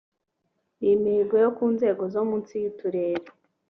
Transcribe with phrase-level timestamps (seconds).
[0.79, 3.25] ni imihigo yo ku nzego zo munsi y’uturere